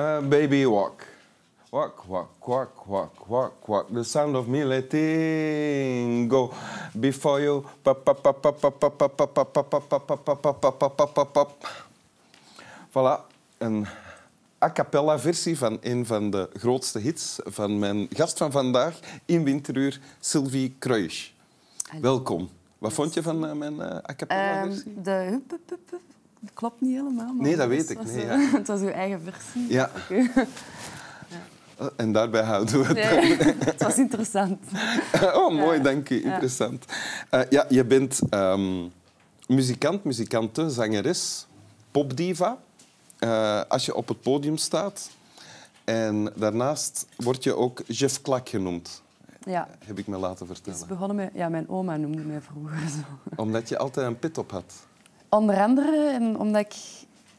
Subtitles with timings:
[0.00, 1.04] Uh, baby walk.
[1.70, 3.92] Walk, walk, walk, walk, walk, walk.
[3.92, 6.52] The sound of me letting go
[6.94, 7.64] before you.
[12.88, 13.24] Voilà,
[13.58, 13.86] een
[14.62, 19.44] a cappella versie van een van de grootste hits van mijn gast van vandaag in
[19.44, 21.34] winteruur, Sylvie Kruijs.
[22.00, 22.50] Welkom.
[22.78, 25.02] Wat vond je van mijn a cappella versie?
[25.02, 25.40] de
[26.40, 26.50] hup.
[26.54, 27.34] klopt niet helemaal.
[27.34, 27.96] Nee, dat weet ik.
[27.96, 28.38] Was, nee, ja.
[28.58, 29.66] het was uw eigen versie.
[29.68, 29.90] Ja.
[31.96, 32.94] En daarbij houden we het.
[32.94, 33.36] Nee,
[33.72, 34.58] het was interessant.
[35.34, 36.22] oh, mooi, dank je.
[36.22, 36.84] Interessant.
[37.30, 38.92] Uh, ja, je bent um,
[39.46, 41.46] muzikant, muzikante, zangeres,
[41.90, 42.58] popdiva.
[43.20, 45.10] Uh, als je op het podium staat.
[45.84, 49.02] En daarnaast word je ook Jeff Klak genoemd.
[49.44, 49.68] Ja.
[49.84, 50.78] Heb ik me laten vertellen.
[50.78, 51.30] Het is begonnen met...
[51.34, 53.40] Ja, mijn oma noemde mij vroeger zo.
[53.42, 54.86] Omdat je altijd een pit op had?
[55.30, 56.74] Onder andere en omdat ik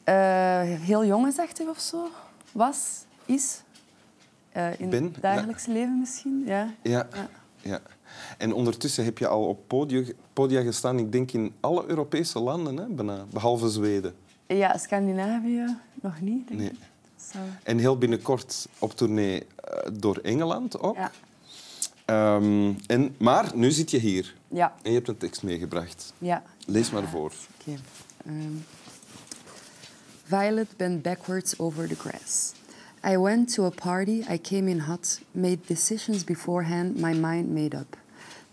[0.08, 2.08] uh, heel jongensachtig of zo
[2.52, 3.62] was, is.
[4.56, 5.72] Uh, in ben, het dagelijks ja.
[5.72, 6.42] leven misschien.
[6.46, 6.74] Ja.
[6.82, 7.08] Ja.
[7.12, 7.28] ja.
[7.62, 7.80] ja.
[8.38, 12.76] En ondertussen heb je al op podia, podia gestaan, ik denk in alle Europese landen,
[12.76, 14.14] hè, bijna, behalve Zweden.
[14.46, 16.48] Ja, Scandinavië nog niet.
[16.48, 16.70] Denk nee.
[16.70, 16.76] ik.
[17.62, 20.96] En heel binnenkort op tournee uh, door Engeland ook.
[20.96, 21.10] Ja.
[22.36, 24.34] Um, en, maar nu zit je hier.
[24.48, 24.74] Ja.
[24.82, 26.12] En je hebt een tekst meegebracht.
[26.18, 26.42] Ja.
[26.66, 27.32] Lees maar voor.
[27.60, 27.78] Okay.
[28.26, 28.64] Um,
[30.24, 32.54] Violet bent backwards over the grass.
[33.04, 37.74] I went to a party, I came in hot, made decisions beforehand, my mind made
[37.74, 37.96] up.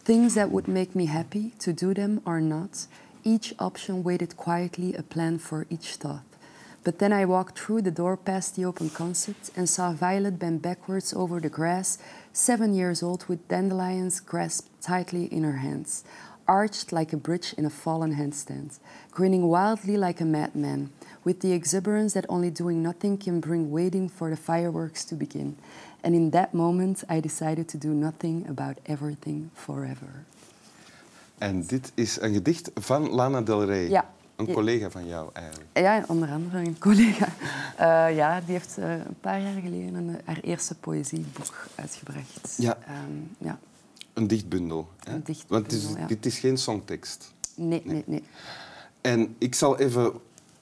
[0.04, 2.88] Things that would make me happy, to do them or not.
[3.24, 6.24] Each option waited quietly, a plan for each thought.
[6.84, 10.64] But then I walked through the door past the open concept and saw Violet bend
[10.64, 12.00] backwards over the grass,
[12.34, 16.04] seven years old, with dandelions grasped tightly in her hands,
[16.50, 18.80] arched like a bridge in a fallen handstand,
[19.12, 20.90] grinning wildly like a madman,
[21.24, 25.56] with the exuberance that only doing nothing can bring, waiting for the fireworks to begin.
[26.04, 30.26] And in that moment, I decided to do nothing about everything forever.
[31.38, 33.90] En dit is een gedicht van Lana Del Rey.
[33.90, 34.06] Ja.
[34.36, 35.70] Een collega van jou eigenlijk.
[35.74, 37.28] Ja, onder andere een collega.
[37.80, 42.56] Uh, ja, die heeft uh, een paar jaar geleden een, haar eerste poëzieboek uitgebracht.
[42.58, 42.78] Ja.
[43.08, 43.60] Um, ja.
[44.20, 44.88] Een dichtbundel.
[45.00, 45.14] Hè?
[45.14, 46.08] Een dichtbundel, Want het is, ja.
[46.08, 47.34] dit is geen songtekst.
[47.56, 48.24] Nee, nee, nee.
[49.02, 50.12] En ik zal even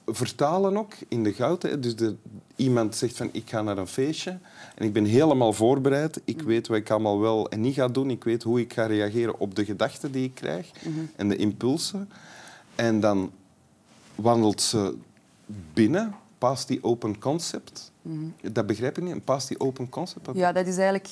[0.06, 1.82] vertalen ook in de goud.
[1.82, 2.16] Dus de,
[2.56, 4.38] iemand zegt van ik ga naar een feestje
[4.74, 6.20] en ik ben helemaal voorbereid.
[6.24, 8.10] Ik weet wat ik allemaal wel en niet ga doen.
[8.10, 10.98] Ik weet hoe ik ga reageren op de gedachten die ik krijg Mhm.
[11.16, 12.10] en de impulsen.
[12.74, 13.30] En dan
[14.14, 14.94] wandelt ze
[15.72, 17.92] binnen, past die open concept.
[18.02, 18.34] Mm-hmm.
[18.52, 20.28] Dat begrijp je niet, past die open concept?
[20.34, 21.08] Ja, dat is eigenlijk...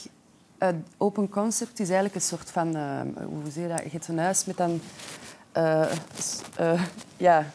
[0.59, 2.77] Uh, open concept is eigenlijk een soort van...
[2.77, 3.83] Uh, hoe zeg je dat?
[3.83, 4.81] Je hebt een huis met dan...
[5.57, 6.83] Uh,
[7.17, 7.47] ja,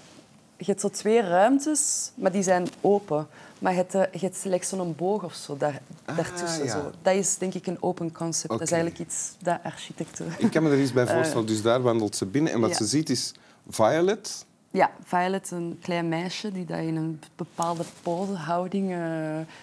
[0.57, 3.27] je hebt zo twee ruimtes, maar die zijn open.
[3.59, 6.65] Maar je hebt, je hebt slechts zo'n boog of zo daar, ah, daartussen.
[6.65, 6.71] Ja.
[6.71, 6.91] Zo.
[7.01, 8.53] Dat is denk ik een open concept.
[8.53, 8.57] Okay.
[8.57, 10.33] Dat is eigenlijk iets dat architecten...
[10.37, 11.45] Ik kan me er iets bij voorstellen.
[11.45, 12.53] dus daar wandelt ze binnen.
[12.53, 12.75] En wat ja.
[12.75, 13.33] ze ziet is
[13.69, 14.45] Violet.
[14.71, 18.91] Ja, Violet, een klein meisje die dat in een bepaalde posehouding...
[18.91, 18.97] Uh,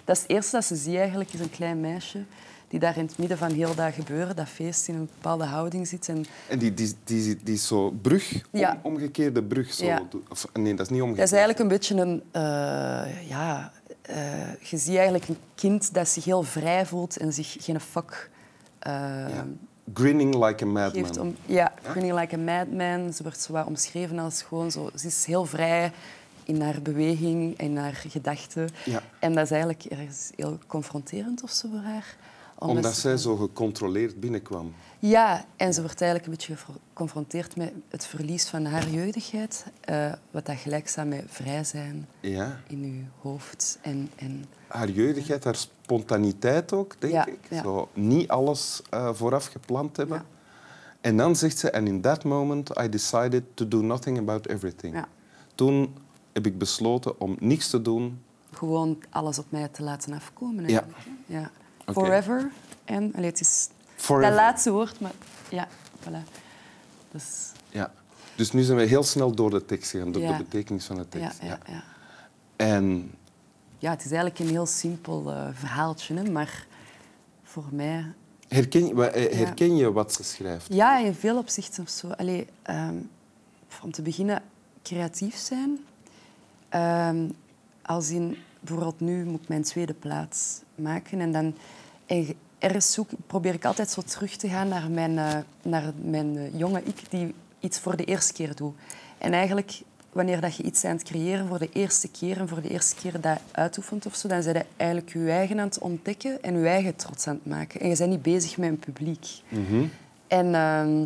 [0.04, 2.25] dat is het eerste dat ze ziet eigenlijk, is een klein meisje
[2.68, 5.86] die daar in het midden van heel dat gebeuren, dat feest, in een bepaalde houding
[5.86, 6.08] zit.
[6.08, 8.78] En, en die, die, die, die is zo brug, ja.
[8.82, 9.72] om, omgekeerde brug.
[9.72, 9.84] Zo.
[9.84, 10.02] Ja.
[10.28, 11.30] Of, nee, dat is niet omgekeerd.
[11.30, 12.22] Dat is eigenlijk een beetje een...
[12.36, 13.72] Uh, ja,
[14.10, 18.30] uh, je ziet eigenlijk een kind dat zich heel vrij voelt en zich geen fuck...
[18.86, 19.46] Uh, ja.
[19.94, 21.18] Grinning like a madman.
[21.20, 23.12] Om, ja, grinning like a madman.
[23.12, 24.90] Ze wordt zo wat omschreven als gewoon zo...
[24.94, 25.92] Ze is heel vrij
[26.44, 28.68] in haar beweging en haar gedachten.
[28.84, 29.02] Ja.
[29.18, 32.16] En dat is eigenlijk ergens heel confronterend of zo voor haar.
[32.58, 34.74] Omdat, Omdat zij zo gecontroleerd binnenkwam.
[34.98, 39.66] Ja, en ze wordt eigenlijk een beetje geconfronteerd met het verlies van haar jeugdigheid.
[39.91, 42.60] Uh, wat dat gelijk staat met vrij zijn ja.
[42.66, 43.78] in je hoofd.
[43.83, 47.38] En, en, haar jeugdigheid, haar spontaniteit ook, denk ja, ik.
[47.50, 47.62] Ja.
[47.62, 50.24] Zo niet alles uh, vooraf gepland hebben.
[51.00, 54.94] En dan zegt ze, and in that moment I decided to do nothing about everything.
[54.94, 55.09] Ja.
[55.54, 55.94] Toen
[56.33, 58.22] heb ik besloten om niks te doen.
[58.53, 60.68] Gewoon alles op mij te laten afkomen.
[60.68, 60.86] Ja.
[61.27, 61.50] ja.
[61.88, 62.04] Okay.
[62.04, 62.50] Forever.
[62.84, 64.30] En allee, het is Forever.
[64.30, 65.12] dat laatste woord, maar
[65.48, 65.68] ja,
[66.00, 66.30] voilà.
[67.10, 67.52] Dus...
[67.70, 67.92] Ja.
[68.34, 70.36] Dus nu zijn we heel snel door de tekst gegaan, door ja.
[70.36, 71.42] de betekenis van de tekst.
[71.42, 71.84] Ja, ja, ja.
[72.56, 73.12] En...
[73.78, 76.66] Ja, het is eigenlijk een heel simpel uh, verhaaltje, hè, maar
[77.42, 78.12] voor mij...
[78.48, 78.94] Herken je,
[79.34, 80.66] herken je wat ze schrijft?
[80.74, 82.08] Ja, in veel opzichten of zo.
[82.08, 83.10] Allee, um,
[83.82, 84.42] om te beginnen,
[84.82, 85.78] creatief zijn.
[87.14, 87.34] Um,
[87.82, 88.36] als in,
[88.68, 91.54] bijvoorbeeld nu moet ik mijn tweede plaats maken en dan...
[92.06, 92.26] En
[92.59, 96.59] ergens zoek, probeer ik altijd zo terug te gaan naar mijn, uh, naar mijn uh,
[96.59, 98.74] jonge ik die iets voor de eerste keer doet.
[99.18, 99.80] En eigenlijk
[100.12, 102.94] wanneer dat je iets aan het creëren voor de eerste keer en voor de eerste
[102.94, 106.59] keer dat uitoefent of zo, dan ben je eigenlijk je eigen aan het ontdekken en
[106.59, 107.80] je eigen trots aan het maken.
[107.80, 109.26] En je bent niet bezig met een publiek.
[110.26, 111.04] En, ehm,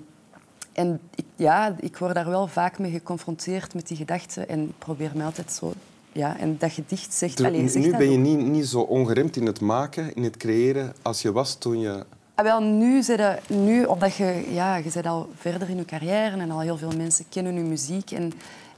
[0.72, 5.10] en ik, ja, ik word daar wel vaak mee geconfronteerd met die gedachten en probeer
[5.14, 5.72] me altijd zo...
[6.12, 7.36] Ja, en dat gedicht zegt...
[7.36, 10.36] Ter- allee, zegt nu ben je niet, niet zo ongeremd in het maken, in het
[10.36, 12.04] creëren, als je was toen je...
[12.34, 16.36] Ah, wel, nu, je, nu, omdat je, ja, je bent al verder in je carrière
[16.36, 18.10] en al heel veel mensen kennen je muziek.
[18.10, 18.32] En,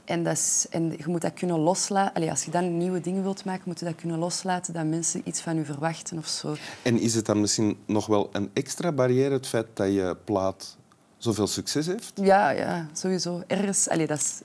[0.05, 2.13] en, dat is, en je moet dat kunnen loslaten.
[2.13, 5.21] Allee, als je dan nieuwe dingen wilt maken, moet je dat kunnen loslaten dat mensen
[5.23, 6.55] iets van je verwachten of zo.
[6.81, 10.77] En is het dan misschien nog wel een extra barrière, het feit dat je plaat
[11.17, 12.11] zoveel succes heeft?
[12.15, 13.43] Ja, ja sowieso.
[13.47, 14.41] Ergens, allee, dat is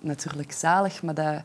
[0.00, 1.42] natuurlijk zalig, maar dat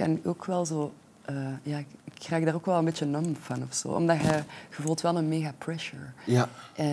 [0.00, 0.92] kan ook wel zo...
[1.24, 3.88] eh, ja, ik raak daar ook wel een beetje nam van of zo.
[3.88, 4.42] Omdat je,
[4.76, 6.02] je voelt wel een mega pressure.
[6.26, 6.48] Ja.
[6.74, 6.86] Eh,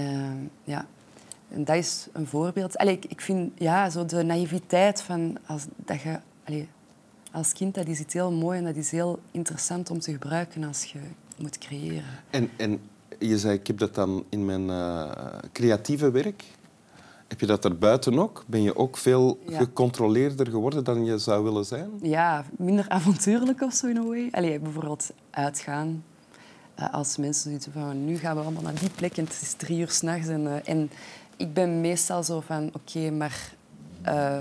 [0.64, 0.86] ja.
[1.50, 2.78] En dat is een voorbeeld.
[2.78, 6.68] Allee, ik, ik vind ja, zo de naïviteit van als, dat je, allee,
[7.32, 10.64] als kind, dat is iets heel mooi en dat is heel interessant om te gebruiken
[10.64, 11.00] als je
[11.38, 12.04] moet creëren.
[12.30, 12.80] En, en
[13.20, 15.12] je zei, ik heb dat dan in mijn eh,
[15.52, 16.44] creatieve werk.
[17.28, 18.44] Heb je dat erbuiten ook?
[18.48, 19.58] Ben je ook veel Ja.
[19.58, 21.90] gecontroleerder geworden dan je zou willen zijn?
[22.02, 24.28] Ja, minder avontuurlijk of zo in een way.
[24.32, 26.04] Allee, bijvoorbeeld uitgaan.
[26.76, 29.54] Eh, als mensen zoiets van, nu gaan we allemaal naar die plek en het is
[29.54, 30.28] drie uur s'nachts.
[30.28, 30.90] En, eh, en
[31.38, 33.54] ik ben meestal zo van, oké, maar...
[34.02, 34.40] eh,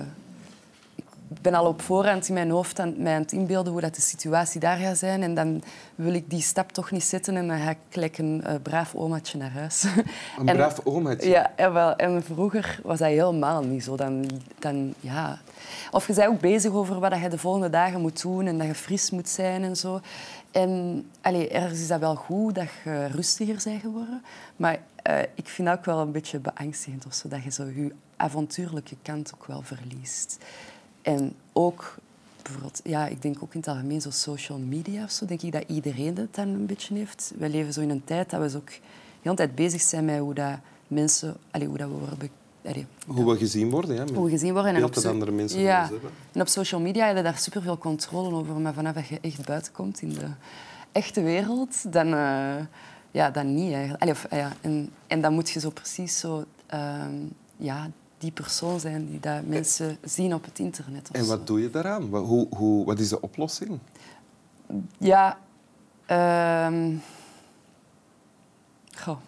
[1.34, 3.94] ik ben al op voorhand in mijn hoofd aan, mij aan het inbeelden hoe dat
[3.94, 5.22] de situatie daar gaat zijn.
[5.22, 5.62] En dan
[5.94, 8.94] wil ik die stap toch niet zetten en dan ga ik gelijk een eh, braaf
[8.94, 9.84] omaatje naar huis.
[10.38, 11.28] Een En- braaf omaatje.
[11.28, 11.96] ja, jawel.
[11.96, 13.96] En vroeger was dat helemaal niet zo.
[13.96, 14.24] Dan,
[14.58, 15.38] dan, ja.
[15.90, 18.66] Of je bent ook bezig over wat je de volgende dagen moet doen en dat
[18.66, 20.00] je fris moet zijn en zo.
[20.50, 24.22] En allee, ergens is dat wel goed dat je rustiger bent geworden.
[24.56, 27.64] Maar eh, ik vind dat ook wel een beetje beangstigend of zo, dat je zo
[27.64, 30.38] je avontuurlijke kant ook wel verliest.
[31.06, 31.94] En ook
[32.42, 35.52] bijvoorbeeld, ja, ik denk ook in het algemeen zo social media of zo, denk ik
[35.52, 37.32] dat iedereen dat dan een beetje heeft.
[37.38, 38.78] We leven zo in een tijd dat we zo ook de
[39.22, 42.30] hele tijd bezig zijn met hoe dat mensen, allee, hoe dat we worden,
[42.64, 43.96] allee, Hoe we gezien worden.
[43.96, 44.74] Ja, hoe we gezien worden.
[44.74, 45.88] beeld op dat andere mensen ja.
[45.90, 46.10] hebben.
[46.32, 48.54] En op social media heb je daar superveel controle over.
[48.54, 50.28] Maar vanaf dat je echt buiten komt in de
[50.92, 52.64] echte wereld, dan, eh,
[53.10, 54.02] ja, dan niet eigenlijk.
[54.02, 57.14] Allee, of, ja, en, en dan moet je zo precies zo, ehm,
[57.56, 57.90] ja,
[58.26, 61.08] die persoon zijn die dat mensen zien op het internet.
[61.12, 61.30] En zo.
[61.30, 62.10] wat doe je daaraan?
[62.10, 63.78] Wat, hoe, hoe, wat is de oplossing?
[64.98, 65.38] Ja.
[66.06, 66.96] ehm
[68.96, 69.18] goh.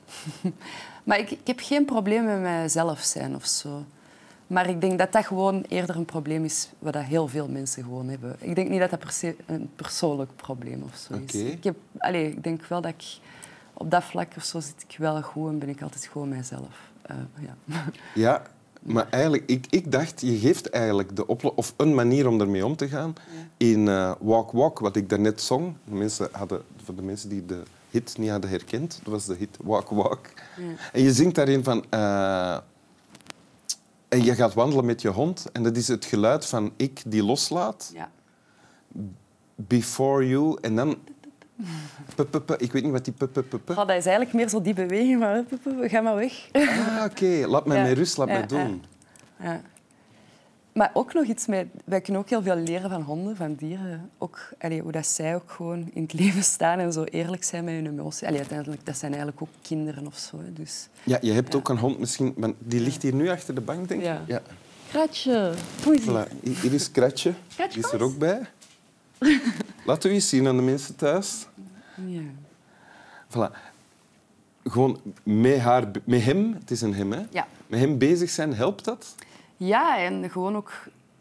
[1.07, 3.85] maar ik, ik heb geen probleem met mijzelf zijn of zo.
[4.47, 7.83] Maar ik denk dat dat gewoon eerder een probleem is wat dat heel veel mensen
[7.83, 8.37] gewoon hebben.
[8.39, 11.21] Ik denk niet dat dat per se een persoonlijk probleem of zo is.
[11.21, 11.39] Oké.
[11.39, 13.05] Ik, heb, allee, ik denk wel dat ik
[13.73, 16.91] op dat vlak of zo zit ik wel goed en ben ik altijd gewoon mijzelf.
[17.03, 17.85] Eh, ja.
[18.15, 18.43] Ja,
[18.81, 22.77] maar eigenlijk, ik, ik dacht, je geeft eigenlijk de of een manier om ermee om
[22.77, 23.15] te gaan.
[23.57, 27.47] In eh, Walk Walk, wat ik daarnet zong, de mensen hadden, voor de mensen die
[27.47, 30.27] de hit niet hadden herkend, dat was de hit Walk Walk.
[30.57, 30.63] Ja.
[30.93, 31.85] En je zingt daarin van...
[31.89, 32.57] eh,
[34.09, 37.25] en je gaat wandelen met je hond en dat is het geluid van ik die
[37.25, 38.11] loslaat, ja.
[39.55, 40.97] before you, en dan...
[42.59, 43.71] Ik weet niet wat die p, p, p, p.
[43.73, 45.45] Goh, dat is eigenlijk meer zo die beweging, maar
[45.81, 46.33] ga maar weg.
[46.53, 47.47] Ah, oké.
[47.47, 47.83] Laat mij Ja.
[47.83, 48.85] met rust, laat Ja, mij doen.
[49.43, 49.61] Ja.
[50.73, 51.67] Maar ook nog iets met...
[51.85, 54.11] Wij kunnen ook heel veel leren van honden, van dieren.
[54.19, 57.65] Ook allee, hoe dat zij ook gewoon in het leven staan en zo eerlijk zijn
[57.65, 58.23] met hun emoties.
[58.23, 60.37] Allee, uiteindelijk, dat zijn eigenlijk ook kinderen of zo.
[60.51, 60.89] Dus...
[61.05, 61.59] Ja, je hebt Ja.
[61.59, 62.35] ook een hond misschien...
[62.37, 64.07] maar Die ligt hier nu achter de bank, denk ik.
[64.07, 64.23] Ja.
[64.27, 64.41] ja.
[64.91, 65.53] Kratje,
[65.85, 66.43] hoe is Voilà.
[66.61, 67.33] Hier is Kratje.
[67.57, 68.41] Kratje, Die is er ook bij.
[69.85, 71.47] Laten we eens zien aan de mensen thuis.
[72.07, 72.23] Ja.
[73.29, 73.57] Voilà.
[74.65, 77.23] Gewoon met, haar, met hem, het is een hem, hè?
[77.31, 77.47] Ja.
[77.67, 79.15] met hem bezig zijn, helpt dat?
[79.59, 80.73] ja, en gewoon ook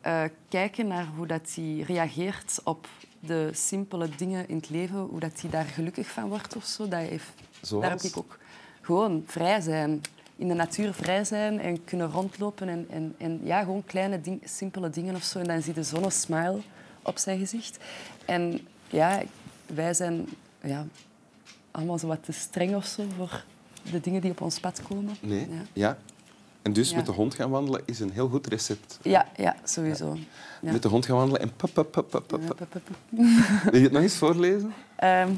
[0.01, 2.87] eh, kijken naar hoe dat hij reageert op
[3.19, 6.87] de simpele dingen in het leven, hoe dat hij daar gelukkig van wordt of zo.
[6.87, 7.29] Dat heeft,
[7.61, 7.83] Zoals?
[7.83, 8.37] Daar heb ik ook
[8.81, 10.01] gewoon vrij zijn.
[10.35, 12.69] In de natuur vrij zijn en kunnen rondlopen.
[12.69, 15.39] En, en, en ja, gewoon kleine, ding, simpele dingen of zo.
[15.39, 16.59] En dan zie je zo'n smile
[17.07, 17.77] op zijn gezicht.
[18.25, 19.21] En ja,
[19.65, 20.27] wij zijn
[20.63, 20.85] ja,
[21.71, 23.43] allemaal zo wat te streng of zo voor
[23.91, 25.15] de dingen die op ons pad komen.
[25.19, 25.47] Nee.
[25.49, 25.61] Ja.
[25.73, 25.97] Ja.
[26.61, 26.95] En dus Ja.
[26.95, 28.99] met de hond gaan wandelen is een heel goed recept.
[29.01, 30.17] Ja, ja, sowieso.
[30.61, 30.71] Ja.
[30.71, 32.25] Met de hond gaan wandelen en pap, pap.
[33.63, 34.73] Wil je het nog eens voorlezen?
[35.03, 35.35] Um,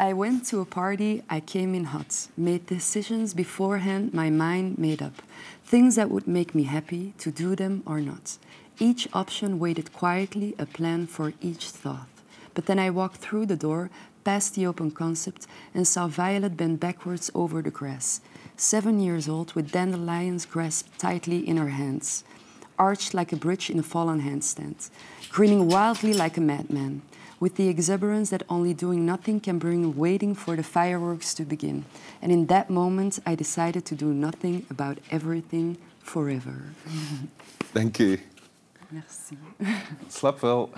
[0.00, 5.04] I went to a party, I came in hot, made decisions beforehand, my mind made
[5.04, 5.22] up.
[5.68, 8.38] Things that would make me happy, to do them or not.
[8.78, 12.08] Each option waited quietly, a plan for each thought.
[12.54, 13.90] But then I walked through the door,
[14.24, 18.20] past the open concept, and saw Violet bend backwards over the grass,
[18.56, 22.24] seven years old with dandelions grasped tightly in her hands.
[22.78, 24.90] arched like a bridge in a fallen handstand,
[25.30, 27.02] grinning wildly like a madman,
[27.40, 31.84] with the exuberance that only doing nothing can bring, waiting for the fireworks to begin.
[32.22, 36.70] And in that moment, I decided to do nothing about everything forever.
[37.72, 38.18] Thank u.
[38.94, 39.38] Merci.
[40.08, 40.70] Slap wel.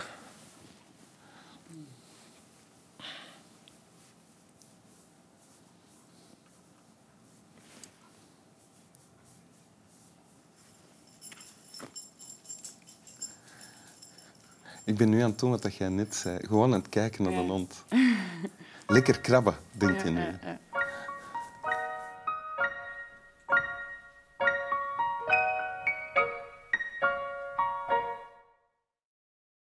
[14.84, 16.38] Ik ben nu aan het doen wat jij net zei.
[16.46, 17.84] Gewoon aan het kijken naar de hond.
[18.86, 20.24] Lekker krabben, denk je nu.